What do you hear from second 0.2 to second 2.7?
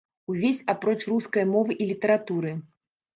Увесь, апроч рускай мовы і літаратуры.